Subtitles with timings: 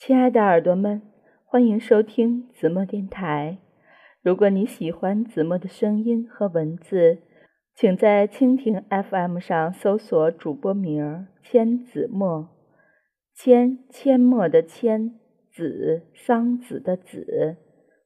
[0.00, 1.02] 亲爱的耳朵们，
[1.44, 3.58] 欢迎收听子墨电台。
[4.22, 7.18] 如果你喜欢子墨的声音和文字，
[7.74, 12.48] 请在蜻蜓 FM 上搜索主播名儿“千子墨”，
[13.36, 15.20] 千阡陌的千，
[15.52, 17.58] 子桑子的子，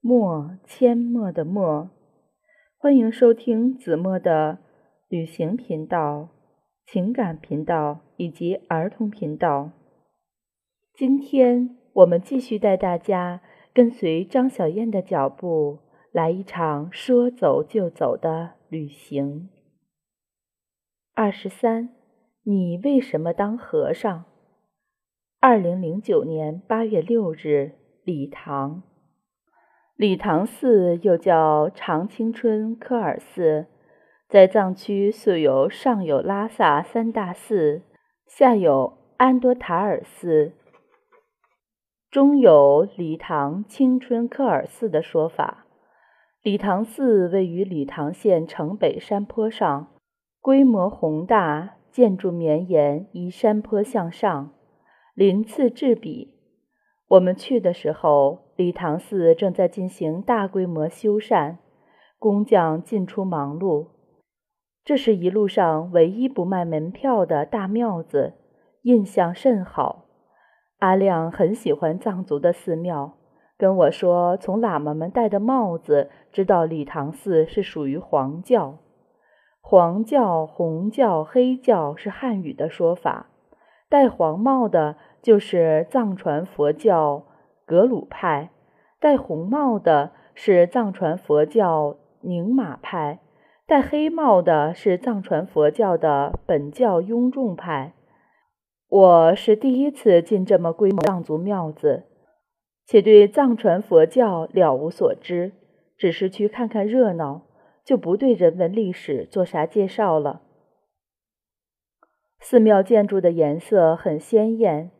[0.00, 1.90] 墨阡陌的墨。
[2.78, 4.58] 欢迎收听子墨的
[5.08, 6.28] 旅行频道、
[6.86, 9.72] 情感频道以及儿童频道。
[10.94, 11.78] 今天。
[11.92, 13.40] 我们继续带大家
[13.74, 15.78] 跟随张小燕的脚步，
[16.12, 19.48] 来一场说走就走的旅行。
[21.14, 21.90] 二十三，
[22.44, 24.24] 你为什么当和尚？
[25.40, 27.72] 二零零九年八月六日，
[28.04, 28.82] 礼堂。
[29.96, 33.66] 礼堂寺又叫长青春科尔寺，
[34.28, 37.82] 在藏区素有上有拉萨三大寺，
[38.26, 40.52] 下有安多塔尔寺。
[42.10, 45.66] 中有理塘青春科尔寺的说法。
[46.42, 49.92] 理塘寺位于理塘县城北山坡上，
[50.40, 54.50] 规模宏大，建筑绵延，依山坡向上，
[55.14, 56.34] 鳞次栉比。
[57.10, 61.58] 我们去的时候，理塘寺正在进行大规模修缮，
[62.18, 63.86] 工匠进出忙碌。
[64.84, 68.32] 这是一路上唯一不卖门票的大庙子，
[68.82, 70.06] 印象甚好。
[70.80, 73.12] 阿亮很喜欢藏族的寺庙，
[73.58, 78.78] 跟我说，从喇嘛们戴的帽子知道理塘寺是属于黄教。
[79.60, 83.26] 黄教、红教、黑教是汉语的说法，
[83.90, 87.24] 戴黄帽的就是藏传佛教
[87.66, 88.48] 格鲁派，
[88.98, 93.20] 戴红帽的是藏传佛教宁玛派，
[93.66, 97.92] 戴黑帽的是藏传佛教的本教雍仲派。
[98.90, 102.06] 我是第一次进这么规模的藏族庙子，
[102.84, 105.52] 且对藏传佛教了无所知，
[105.96, 107.42] 只是去看看热闹，
[107.84, 110.42] 就不对人文历史做啥介绍了。
[112.40, 114.90] 寺庙建筑的颜色很鲜艳，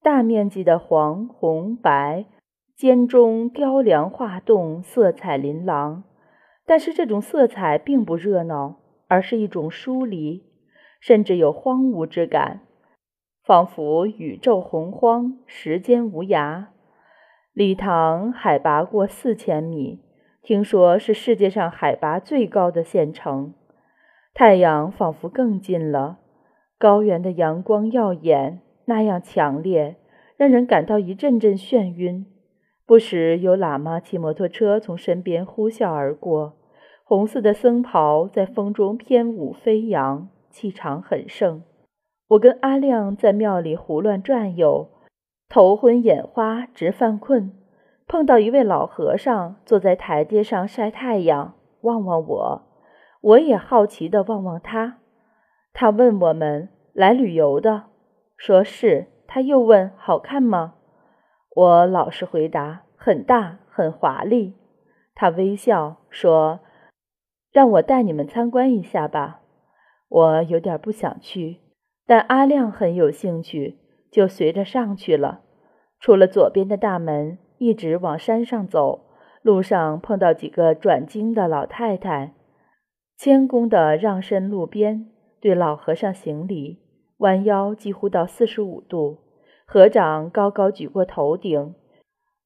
[0.00, 2.26] 大面积的黄、红、白，
[2.76, 6.04] 间中雕梁画栋，色彩琳琅。
[6.64, 8.76] 但是这种色彩并不热闹，
[9.08, 10.44] 而是一种疏离，
[11.00, 12.60] 甚至有荒芜之感。
[13.44, 16.68] 仿佛宇宙洪荒，时间无涯。
[17.52, 20.00] 礼堂海拔过四千米，
[20.42, 23.52] 听说是世界上海拔最高的县城。
[24.32, 26.20] 太阳仿佛更近了，
[26.78, 29.96] 高原的阳光耀眼，那样强烈，
[30.38, 32.24] 让人感到一阵阵眩晕。
[32.86, 36.54] 不时有喇嘛骑摩托车从身边呼啸而过，
[37.04, 41.62] 红色的僧袍在风中翩舞飞扬，气场很盛。
[42.28, 44.88] 我跟阿亮在庙里胡乱转悠，
[45.48, 47.52] 头昏眼花，直犯困。
[48.06, 52.62] 碰到一位老和尚坐在台阶上晒太阳，望望我，
[53.20, 54.98] 我也好奇地望望他。
[55.72, 57.84] 他问我们来旅游的，
[58.36, 59.08] 说是。
[59.26, 60.74] 他又问好看吗？
[61.56, 64.54] 我老实回答很大，很华丽。
[65.14, 66.60] 他微笑说
[67.50, 69.40] ：“让我带你们参观一下吧。”
[70.08, 71.63] 我有点不想去。
[72.06, 73.78] 但阿亮很有兴趣，
[74.10, 75.40] 就随着上去了。
[76.00, 79.06] 出了左边的大门，一直往山上走，
[79.40, 82.34] 路上碰到几个转经的老太太，
[83.16, 85.06] 谦恭地让身路边，
[85.40, 86.80] 对老和尚行礼，
[87.18, 89.18] 弯腰几乎到四十五度，
[89.64, 91.74] 合掌高高举过头顶，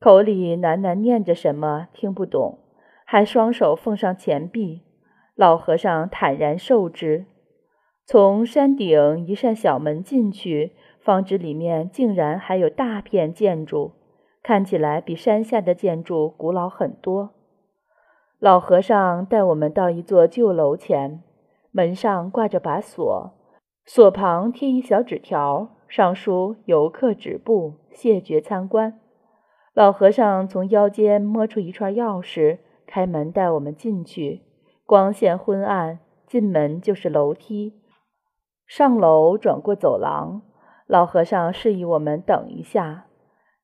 [0.00, 2.58] 口里喃喃念着什么，听不懂，
[3.06, 4.82] 还双手奉上钱币。
[5.36, 7.26] 老和尚坦然受之。
[8.06, 13.92] 从山顶一扇小门进去，方知里面竟然还有大片建筑，
[14.42, 17.30] 看起来比山下的建筑古老很多。
[18.38, 21.22] 老和尚带我们到一座旧楼前，
[21.70, 23.32] 门上挂着把锁，
[23.86, 29.00] 锁旁贴一小纸条，上书“游客止步，谢绝参观”。
[29.72, 34.42] 老和尚从腰间摸出一串钥匙，开门带我们进去。
[34.84, 37.72] 光线昏暗，进门就是楼梯。
[38.66, 40.42] 上楼，转过走廊，
[40.86, 43.06] 老和尚示意我们等一下。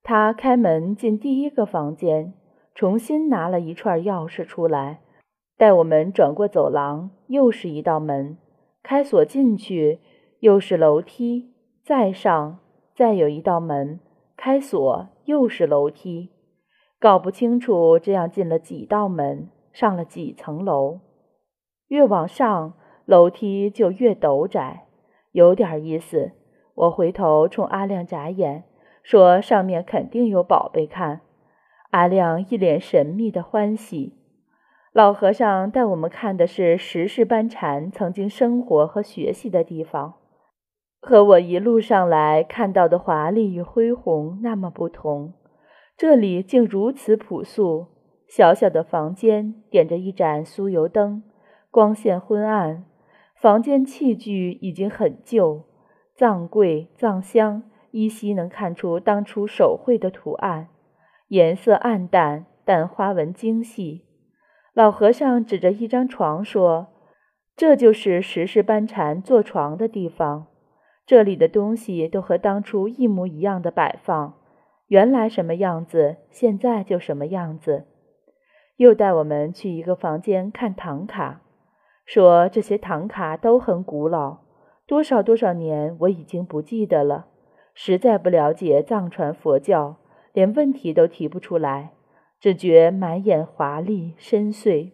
[0.03, 2.35] 他开门进第一个房间，
[2.75, 5.01] 重新拿了一串钥匙出来，
[5.57, 8.39] 带我们转过走廊，又是一道门，
[8.83, 10.01] 开锁进去，
[10.41, 12.59] 又是楼梯，再上，
[12.95, 14.01] 再有一道门，
[14.37, 16.31] 开锁，又是楼梯，
[16.99, 21.01] 搞不清楚这样进了几道门，上了几层楼。
[21.89, 22.75] 越往上，
[23.05, 24.87] 楼梯就越陡窄。
[25.33, 26.33] 有点意思，
[26.75, 28.65] 我回头冲阿亮眨眼，
[29.03, 31.21] 说上面肯定有宝贝看。
[31.91, 34.15] 阿亮一脸神秘的欢喜。
[34.93, 40.15] 老和尚带我们看的是十世班禅曾经生活和学习的地方，
[41.01, 45.35] 和我一路上来看到的华丽与恢宏那么不同。
[45.97, 47.87] 这里竟如此朴素，
[48.27, 51.23] 小小的房间点着一盏酥油灯，
[51.71, 52.85] 光线昏暗。
[53.41, 55.65] 房间器具已经很旧，
[56.15, 60.69] 藏柜、藏箱依稀能看出当初手绘的图案，
[61.29, 64.05] 颜色暗淡，但花纹精细。
[64.75, 66.89] 老和尚指着一张床说
[67.57, 70.49] ：“这就是石室班禅坐床的地方。
[71.07, 74.35] 这里的东西都和当初一模一样的摆放，
[74.89, 77.87] 原来什么样子，现在就什么样子。”
[78.77, 81.41] 又带我们去一个房间看唐卡，
[82.13, 84.39] 说这些唐卡都很古老，
[84.85, 87.27] 多少多少年我已经不记得了，
[87.73, 89.95] 实在不了解藏传佛教，
[90.33, 91.93] 连问题都提不出来。
[92.41, 94.91] 只觉满眼华丽深邃。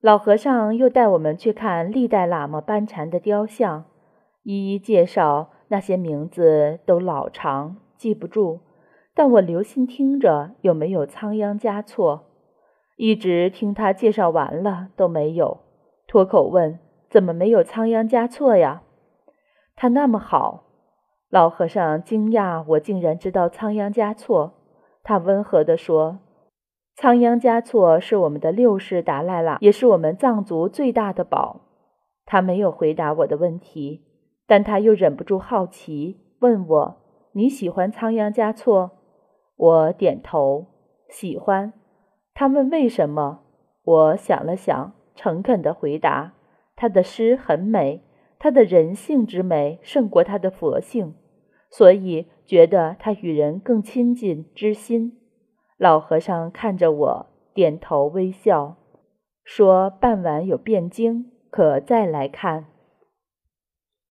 [0.00, 3.86] 老和尚又带我们去看历代喇嘛班禅的雕像，
[4.44, 8.60] 一一介绍，那些名字都老长，记不住。
[9.12, 12.26] 但我留心听着，有没有仓央嘉措？
[12.96, 15.60] 一直听他介绍完了都没有，
[16.06, 16.78] 脱口问
[17.08, 18.82] ：“怎么没有仓央嘉措呀？”
[19.76, 20.64] 他那么好。
[21.28, 24.54] 老和尚惊讶，我竟然知道仓央嘉措。
[25.02, 26.20] 他温和地说
[26.96, 31.60] ：“仓央嘉措是我们的六世达赖喇，也是我们藏族最大的宝。”
[32.24, 34.02] 他没有回答我的问题，
[34.46, 36.96] 但他又忍不住好奇，问我
[37.34, 38.92] ：“你喜欢仓央嘉措？”
[39.56, 40.66] 我点头，
[41.08, 41.72] 喜欢。
[42.38, 43.40] 他问为什么？
[43.82, 46.34] 我想了想，诚恳地回答
[46.76, 48.02] ：“他的诗很美，
[48.38, 51.14] 他的人性之美胜过他的佛性。”
[51.72, 55.18] 所以觉得他与人更亲近知心。
[55.78, 58.76] 老和尚看着我，点头微笑，
[59.42, 62.66] 说：“傍晚有辩经，可再来看。”